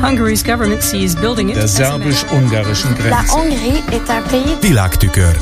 Hungary's 0.00 0.42
government 0.42 0.82
sees 0.82 1.14
building 1.14 1.48
it 1.48 1.54
der 1.54 1.66
szerbus-ungarischen 1.66 2.94
Grenze. 2.94 4.58
Világtükör. 4.60 5.36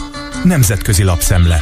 Nemzetközi 0.44 1.02
lapszemle. 1.02 1.60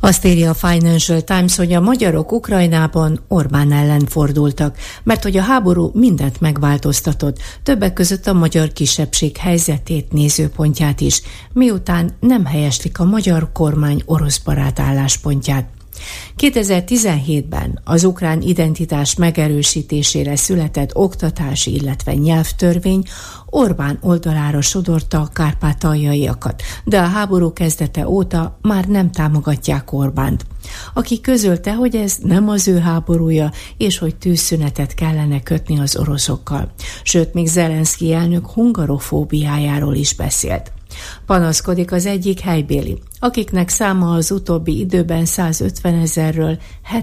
Azt 0.00 0.24
írja 0.24 0.50
a 0.50 0.54
Financial 0.54 1.20
Times, 1.20 1.56
hogy 1.56 1.72
a 1.72 1.80
magyarok 1.80 2.32
Ukrajnában 2.32 3.20
Orbán 3.28 3.72
ellen 3.72 4.06
fordultak, 4.06 4.76
mert 5.02 5.22
hogy 5.22 5.36
a 5.36 5.42
háború 5.42 5.90
mindent 5.94 6.40
megváltoztatott, 6.40 7.38
többek 7.62 7.92
között 7.92 8.26
a 8.26 8.32
magyar 8.32 8.72
kisebbség 8.72 9.36
helyzetét, 9.36 10.12
nézőpontját 10.12 11.00
is, 11.00 11.22
miután 11.52 12.16
nem 12.20 12.44
helyeslik 12.44 12.98
a 13.00 13.04
magyar 13.04 13.52
kormány 13.52 14.02
orosz 14.04 14.38
barát 14.38 14.80
álláspontját. 14.80 15.73
2017-ben 16.38 17.80
az 17.84 18.04
ukrán 18.04 18.40
identitás 18.40 19.14
megerősítésére 19.14 20.36
született 20.36 20.96
oktatási, 20.96 21.74
illetve 21.74 22.14
nyelvtörvény 22.14 23.02
Orbán 23.46 23.98
oldalára 24.00 24.60
sodorta 24.60 25.20
a 25.20 25.28
kárpátaljaiakat, 25.32 26.62
de 26.84 27.00
a 27.00 27.06
háború 27.06 27.52
kezdete 27.52 28.08
óta 28.08 28.58
már 28.62 28.84
nem 28.84 29.10
támogatják 29.10 29.92
Orbánt, 29.92 30.46
aki 30.94 31.20
közölte, 31.20 31.74
hogy 31.74 31.96
ez 31.96 32.16
nem 32.22 32.48
az 32.48 32.68
ő 32.68 32.78
háborúja, 32.78 33.52
és 33.76 33.98
hogy 33.98 34.16
tűzszünetet 34.16 34.94
kellene 34.94 35.42
kötni 35.42 35.78
az 35.78 35.96
oroszokkal. 35.96 36.72
Sőt, 37.02 37.34
még 37.34 37.46
Zelenszky 37.46 38.12
elnök 38.12 38.50
hungarofóbiájáról 38.50 39.94
is 39.94 40.14
beszélt. 40.14 40.72
Panaszkodik 41.26 41.92
az 41.92 42.06
egyik 42.06 42.40
helybéli, 42.40 42.98
akiknek 43.18 43.68
száma 43.68 44.14
az 44.14 44.30
utóbbi 44.30 44.78
időben 44.78 45.24
150 45.24 45.94
ezerről 45.94 46.58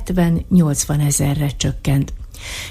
70-80 0.06 1.06
ezerre 1.06 1.50
csökkent. 1.58 2.14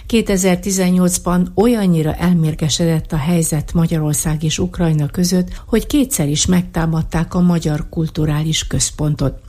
2018-ban 0.09 1.47
olyannyira 1.55 2.15
elmérgesedett 2.15 3.13
a 3.13 3.17
helyzet 3.17 3.73
Magyarország 3.73 4.43
és 4.43 4.59
Ukrajna 4.59 5.07
között, 5.07 5.63
hogy 5.67 5.87
kétszer 5.87 6.29
is 6.29 6.47
megtámadták 6.47 7.35
a 7.35 7.41
Magyar 7.41 7.89
Kulturális 7.89 8.67
Központot. 8.67 9.41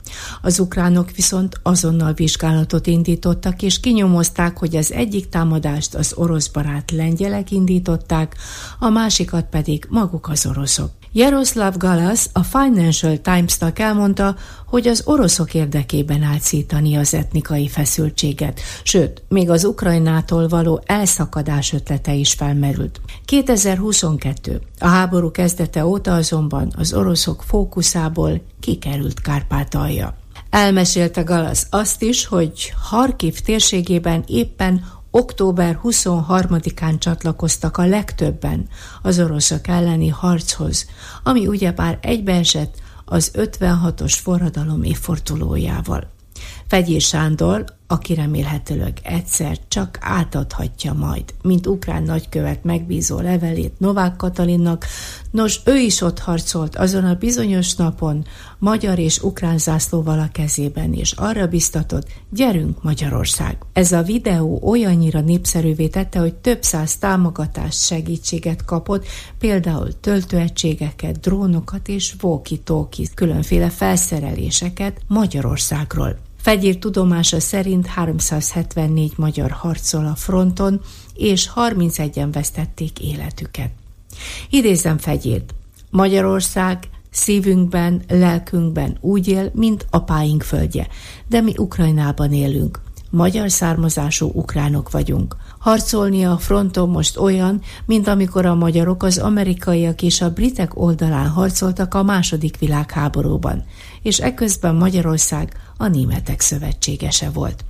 Az 0.42 0.58
ukránok 0.58 1.10
viszont 1.10 1.60
azonnal 1.62 2.12
vizsgálatot 2.12 2.86
indítottak, 2.86 3.62
és 3.62 3.80
kinyomozták, 3.80 4.58
hogy 4.58 4.76
az 4.76 4.92
egyik 4.92 5.28
támadást 5.28 5.94
az 5.94 6.12
orosz 6.16 6.48
barát 6.48 6.90
lengyelek 6.90 7.50
indították, 7.50 8.36
a 8.78 8.88
másikat 8.88 9.46
pedig 9.50 9.86
maguk 9.88 10.28
az 10.28 10.46
oroszok. 10.46 11.01
Jaroslav 11.14 11.76
Galas 11.76 12.26
a 12.32 12.42
Financial 12.42 13.16
Times-nak 13.20 13.78
elmondta, 13.78 14.36
hogy 14.66 14.88
az 14.88 15.02
oroszok 15.04 15.54
érdekében 15.54 16.22
állt 16.22 16.40
szítani 16.40 16.96
az 16.96 17.14
etnikai 17.14 17.68
feszültséget, 17.68 18.60
sőt, 18.82 19.22
még 19.28 19.50
az 19.50 19.64
Ukrajnától 19.64 20.48
való 20.48 20.82
elszakadás 20.86 21.72
ötlete 21.72 22.14
is 22.14 22.32
felmerült. 22.32 23.00
2022. 23.24 24.60
A 24.78 24.86
háború 24.86 25.30
kezdete 25.30 25.86
óta 25.86 26.14
azonban 26.14 26.72
az 26.76 26.94
oroszok 26.94 27.42
fókuszából 27.42 28.40
kikerült 28.60 29.20
Kárpátalja. 29.20 30.16
Elmesélte 30.50 31.22
Galasz 31.22 31.66
azt 31.70 32.02
is, 32.02 32.26
hogy 32.26 32.72
Harkiv 32.82 33.40
térségében 33.40 34.24
éppen 34.26 34.84
október 35.14 35.78
23-án 35.82 36.98
csatlakoztak 36.98 37.76
a 37.76 37.86
legtöbben 37.86 38.68
az 39.02 39.18
oroszok 39.18 39.68
elleni 39.68 40.08
harchoz, 40.08 40.86
ami 41.22 41.46
ugyebár 41.46 41.98
egybeesett 42.02 42.74
az 43.04 43.30
56-os 43.34 44.18
forradalom 44.22 44.82
évfordulójával. 44.82 46.10
Fegyér 46.66 47.00
Sándor, 47.00 47.64
aki 47.92 48.14
remélhetőleg 48.14 48.98
egyszer 49.02 49.58
csak 49.68 49.98
átadhatja 50.00 50.92
majd, 50.92 51.24
mint 51.42 51.66
ukrán 51.66 52.02
nagykövet 52.02 52.64
megbízó 52.64 53.20
levelét 53.20 53.78
Novák 53.78 54.16
Katalinnak, 54.16 54.86
nos, 55.30 55.60
ő 55.64 55.76
is 55.76 56.00
ott 56.00 56.18
harcolt 56.18 56.76
azon 56.76 57.04
a 57.04 57.14
bizonyos 57.14 57.74
napon, 57.74 58.24
magyar 58.58 58.98
és 58.98 59.22
ukrán 59.22 59.58
zászlóval 59.58 60.18
a 60.18 60.28
kezében, 60.32 60.92
és 60.92 61.12
arra 61.12 61.46
biztatott, 61.46 62.06
gyerünk 62.30 62.82
Magyarország. 62.82 63.56
Ez 63.72 63.92
a 63.92 64.02
videó 64.02 64.60
olyannyira 64.64 65.20
népszerűvé 65.20 65.88
tette, 65.88 66.18
hogy 66.18 66.34
több 66.34 66.62
száz 66.62 66.96
támogatást, 66.96 67.84
segítséget 67.84 68.64
kapott, 68.64 69.06
például 69.38 70.00
töltőegységeket, 70.00 71.20
drónokat 71.20 71.88
és 71.88 72.14
walkie 72.22 72.58
különféle 73.14 73.70
felszereléseket 73.70 75.00
Magyarországról. 75.06 76.18
Fegyér 76.42 76.78
tudomása 76.78 77.40
szerint 77.40 77.86
374 77.86 79.12
magyar 79.16 79.50
harcol 79.50 80.06
a 80.06 80.14
fronton, 80.14 80.80
és 81.14 81.50
31-en 81.54 82.28
vesztették 82.32 83.00
életüket. 83.00 83.70
Idézem 84.50 84.98
Fegyért. 84.98 85.54
Magyarország 85.90 86.78
szívünkben, 87.10 88.02
lelkünkben 88.08 88.96
úgy 89.00 89.28
él, 89.28 89.50
mint 89.54 89.86
apáink 89.90 90.42
földje, 90.42 90.86
de 91.28 91.40
mi 91.40 91.52
Ukrajnában 91.56 92.32
élünk. 92.32 92.80
Magyar 93.12 93.50
származású 93.50 94.30
ukránok 94.34 94.90
vagyunk. 94.90 95.36
Harcolni 95.58 96.24
a 96.24 96.38
fronton 96.38 96.88
most 96.88 97.18
olyan, 97.18 97.60
mint 97.86 98.08
amikor 98.08 98.46
a 98.46 98.54
magyarok 98.54 99.02
az 99.02 99.18
amerikaiak 99.18 100.02
és 100.02 100.20
a 100.20 100.32
britek 100.32 100.80
oldalán 100.80 101.28
harcoltak 101.28 101.94
a 101.94 102.02
második 102.02 102.58
világháborúban, 102.58 103.64
és 104.02 104.18
eközben 104.18 104.74
Magyarország 104.74 105.52
a 105.76 105.86
németek 105.86 106.40
szövetségese 106.40 107.30
volt. 107.30 107.64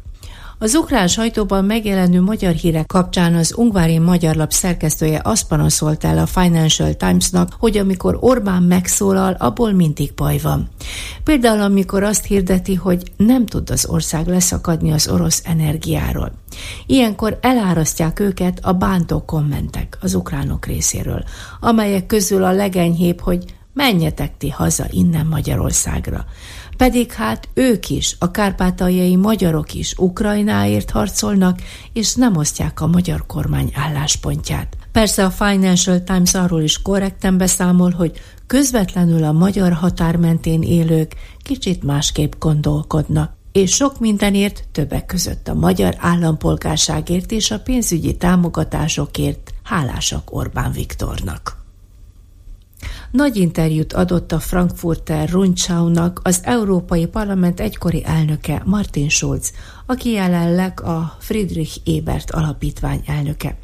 Az 0.62 0.74
ukrán 0.74 1.08
sajtóban 1.08 1.64
megjelenő 1.64 2.20
magyar 2.20 2.52
hírek 2.52 2.86
kapcsán 2.86 3.34
az 3.34 3.54
Ungvári 3.56 3.98
Magyar 3.98 4.36
Lap 4.36 4.52
szerkesztője 4.52 5.20
azt 5.24 5.48
panaszolt 5.48 6.04
el 6.04 6.18
a 6.18 6.26
Financial 6.26 6.94
Timesnak, 6.94 7.56
hogy 7.58 7.76
amikor 7.76 8.16
Orbán 8.20 8.62
megszólal, 8.62 9.32
abból 9.38 9.72
mindig 9.72 10.14
baj 10.14 10.38
van. 10.38 10.68
Például 11.24 11.60
amikor 11.60 12.02
azt 12.02 12.24
hirdeti, 12.24 12.74
hogy 12.74 13.12
nem 13.16 13.46
tud 13.46 13.70
az 13.70 13.86
ország 13.86 14.26
leszakadni 14.26 14.92
az 14.92 15.08
orosz 15.08 15.42
energiáról. 15.44 16.32
Ilyenkor 16.86 17.38
elárasztják 17.40 18.20
őket 18.20 18.58
a 18.62 18.72
bántó 18.72 19.24
kommentek 19.24 19.98
az 20.00 20.14
ukránok 20.14 20.66
részéről, 20.66 21.24
amelyek 21.60 22.06
közül 22.06 22.44
a 22.44 22.52
legenyhébb, 22.52 23.20
hogy 23.20 23.44
menjetek 23.74 24.36
ti 24.36 24.50
haza 24.50 24.86
innen 24.90 25.26
Magyarországra. 25.26 26.24
Pedig 26.82 27.12
hát 27.12 27.48
ők 27.54 27.88
is, 27.88 28.16
a 28.18 28.30
kárpátaljai 28.30 29.16
magyarok 29.16 29.74
is 29.74 29.94
Ukrajnáért 29.98 30.90
harcolnak, 30.90 31.58
és 31.92 32.14
nem 32.14 32.36
osztják 32.36 32.80
a 32.80 32.86
magyar 32.86 33.26
kormány 33.26 33.72
álláspontját. 33.74 34.76
Persze 34.92 35.24
a 35.24 35.30
Financial 35.30 36.02
Times 36.04 36.34
arról 36.34 36.62
is 36.62 36.82
korrekten 36.82 37.38
beszámol, 37.38 37.90
hogy 37.90 38.20
közvetlenül 38.46 39.24
a 39.24 39.32
magyar 39.32 39.72
határ 39.72 40.16
mentén 40.16 40.62
élők 40.62 41.14
kicsit 41.38 41.82
másképp 41.82 42.32
gondolkodnak 42.38 43.32
és 43.52 43.74
sok 43.74 44.00
mindenért, 44.00 44.64
többek 44.72 45.06
között 45.06 45.48
a 45.48 45.54
magyar 45.54 45.94
állampolgárságért 45.98 47.32
és 47.32 47.50
a 47.50 47.60
pénzügyi 47.60 48.16
támogatásokért 48.16 49.54
hálásak 49.62 50.34
Orbán 50.34 50.72
Viktornak. 50.72 51.61
Nagy 53.12 53.36
interjút 53.36 53.92
adott 53.92 54.32
a 54.32 54.38
Frankfurter 54.38 55.28
Rundschau-nak 55.28 56.20
az 56.22 56.40
Európai 56.42 57.06
Parlament 57.06 57.60
egykori 57.60 58.04
elnöke 58.04 58.62
Martin 58.64 59.08
Schulz, 59.08 59.52
aki 59.86 60.10
jelenleg 60.10 60.80
a 60.80 61.16
Friedrich 61.18 61.78
Ebert 61.84 62.30
alapítvány 62.30 63.02
elnöke. 63.06 63.58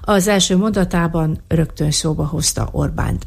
Az 0.00 0.28
első 0.28 0.56
mondatában 0.56 1.38
rögtön 1.48 1.90
szóba 1.90 2.26
hozta 2.26 2.68
Orbánt. 2.72 3.26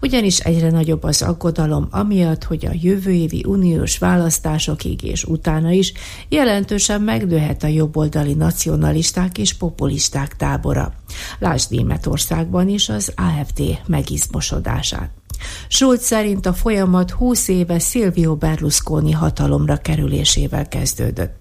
Ugyanis 0.00 0.38
egyre 0.38 0.70
nagyobb 0.70 1.02
az 1.02 1.22
aggodalom 1.22 1.86
amiatt, 1.90 2.44
hogy 2.44 2.66
a 2.66 2.76
jövő 2.80 3.10
évi 3.10 3.44
uniós 3.46 3.98
választásokig 3.98 5.02
és 5.02 5.24
utána 5.24 5.70
is 5.70 5.92
jelentősen 6.28 7.00
megdőhet 7.00 7.62
a 7.62 7.66
jobboldali 7.66 8.34
nacionalisták 8.34 9.38
és 9.38 9.54
populisták 9.54 10.36
tábora. 10.36 10.94
Lásd 11.38 11.70
Németországban 11.70 12.68
is 12.68 12.88
az 12.88 13.12
AFD 13.16 13.62
megizmosodását. 13.86 15.10
Schulz 15.68 16.02
szerint 16.02 16.46
a 16.46 16.52
folyamat 16.52 17.10
20 17.10 17.48
éve 17.48 17.78
Silvio 17.78 18.36
Berlusconi 18.36 19.12
hatalomra 19.12 19.76
kerülésével 19.76 20.68
kezdődött, 20.68 21.34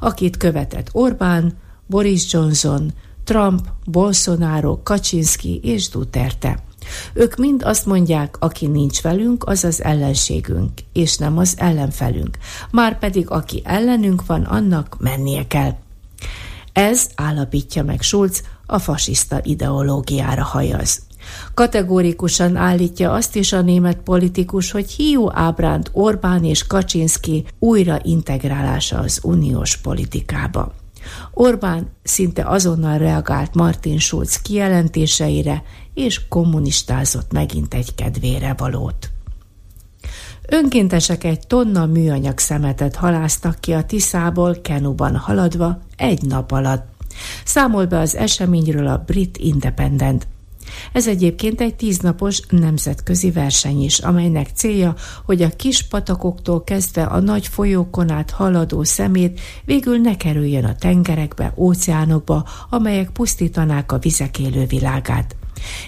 akit 0.00 0.36
követett 0.36 0.88
Orbán, 0.92 1.52
Boris 1.86 2.32
Johnson, 2.32 2.92
Trump, 3.24 3.60
Bolsonaro, 3.86 4.82
Kaczynski 4.82 5.60
és 5.62 5.88
Duterte. 5.88 6.62
Ők 7.12 7.36
mind 7.36 7.62
azt 7.62 7.86
mondják, 7.86 8.36
aki 8.38 8.66
nincs 8.66 9.00
velünk, 9.00 9.44
az 9.46 9.64
az 9.64 9.82
ellenségünk, 9.82 10.72
és 10.92 11.16
nem 11.16 11.38
az 11.38 11.54
ellenfelünk. 11.56 12.38
Márpedig 12.70 13.30
aki 13.30 13.62
ellenünk 13.64 14.26
van, 14.26 14.42
annak 14.42 14.96
mennie 14.98 15.46
kell. 15.46 15.74
Ez 16.72 17.08
állapítja 17.14 17.84
meg 17.84 18.02
Schulz, 18.02 18.42
a 18.66 18.78
fasiszta 18.78 19.40
ideológiára 19.42 20.44
hajaz. 20.44 21.02
Kategórikusan 21.54 22.56
állítja 22.56 23.12
azt 23.12 23.36
is 23.36 23.52
a 23.52 23.60
német 23.60 23.96
politikus, 23.96 24.70
hogy 24.70 24.90
hiú 24.90 25.30
ábránt 25.32 25.90
Orbán 25.92 26.44
és 26.44 26.66
Kaczynski 26.66 27.44
újra 27.58 27.98
integrálása 28.02 28.98
az 28.98 29.20
uniós 29.22 29.76
politikába. 29.76 30.72
Orbán 31.32 31.90
szinte 32.02 32.44
azonnal 32.44 32.98
reagált 32.98 33.54
Martin 33.54 33.98
Schulz 33.98 34.42
kijelentéseire, 34.42 35.62
és 35.94 36.28
kommunistázott 36.28 37.32
megint 37.32 37.74
egy 37.74 37.94
kedvére 37.94 38.54
valót. 38.56 39.10
Önkéntesek 40.48 41.24
egy 41.24 41.46
tonna 41.46 41.86
műanyag 41.86 42.38
szemetet 42.38 42.96
haláztak 42.96 43.60
ki 43.60 43.72
a 43.72 43.84
Tiszából 43.84 44.60
Kenuban 44.62 45.16
haladva 45.16 45.78
egy 45.96 46.22
nap 46.22 46.52
alatt. 46.52 46.86
Számol 47.44 47.86
be 47.86 47.98
az 47.98 48.16
eseményről 48.16 48.86
a 48.86 49.02
Brit 49.06 49.36
Independent. 49.36 50.26
Ez 50.92 51.08
egyébként 51.08 51.60
egy 51.60 51.74
tíznapos 51.74 52.40
nemzetközi 52.48 53.30
verseny 53.30 53.82
is, 53.82 53.98
amelynek 53.98 54.48
célja, 54.54 54.94
hogy 55.24 55.42
a 55.42 55.56
kis 55.56 55.82
patakoktól 55.82 56.64
kezdve 56.64 57.02
a 57.02 57.20
nagy 57.20 57.46
folyókon 57.46 58.10
át 58.10 58.30
haladó 58.30 58.82
szemét 58.82 59.40
végül 59.64 59.98
ne 59.98 60.16
kerüljön 60.16 60.64
a 60.64 60.74
tengerekbe, 60.74 61.52
óceánokba, 61.56 62.48
amelyek 62.70 63.10
pusztítanák 63.10 63.92
a 63.92 63.98
vizek 63.98 64.38
élő 64.38 64.64
világát. 64.66 65.36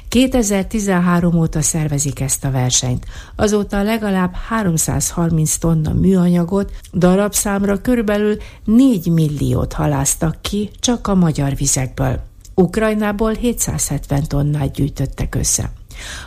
2013 0.08 1.34
óta 1.34 1.62
szervezik 1.62 2.20
ezt 2.20 2.44
a 2.44 2.50
versenyt. 2.50 3.04
Azóta 3.36 3.82
legalább 3.82 4.34
330 4.34 5.56
tonna 5.56 5.92
műanyagot, 5.92 6.72
darabszámra 6.92 7.80
körülbelül 7.80 8.36
4 8.64 9.06
milliót 9.06 9.72
haláztak 9.72 10.36
ki 10.40 10.70
csak 10.80 11.06
a 11.06 11.14
magyar 11.14 11.56
vizekből. 11.56 12.20
Ukrajnából 12.58 13.32
770 13.32 14.24
tonnát 14.26 14.72
gyűjtöttek 14.72 15.34
össze. 15.34 15.72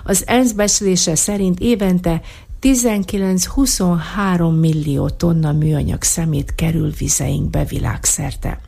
Az 0.04 0.24
ENSZ 0.28 0.52
beszélése 0.52 1.16
szerint 1.16 1.60
évente 1.60 2.22
19-23 2.62 4.60
millió 4.60 5.10
tonna 5.10 5.52
műanyag 5.52 6.04
szemét 6.04 6.56
kerül 6.56 6.92
vizeinkbe 6.98 7.64
világszerte. 7.64 8.60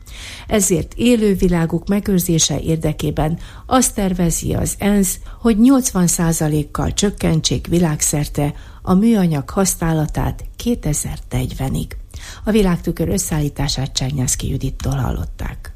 Ezért 0.46 0.94
élőviláguk 0.96 1.88
megőrzése 1.88 2.60
érdekében 2.60 3.38
azt 3.66 3.94
tervezi 3.94 4.54
az 4.54 4.74
ENSZ, 4.78 5.18
hogy 5.40 5.56
80%-kal 5.60 6.92
csökkentsék 6.92 7.66
világszerte 7.66 8.54
a 8.82 8.94
műanyag 8.94 9.50
használatát 9.50 10.44
2040-ig. 10.64 11.90
A 12.44 12.50
világtükör 12.50 13.08
összeállítását 13.08 13.92
Csernyászki 13.92 14.50
Judittól 14.50 14.94
hallották. 14.94 15.71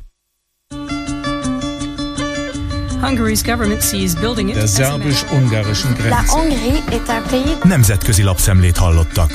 Der 4.54 4.66
szerbus-ungarischen 4.66 5.94
Grenze. 5.94 6.08
La 6.08 6.24
Hongrie 6.26 6.82
est 6.90 7.08
un 7.08 7.22
pays... 7.30 7.58
Nemzetközi 7.62 8.22
lapszemlét 8.22 8.76
hallottak. 8.76 9.30